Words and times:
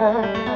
Uh-huh. 0.00 0.47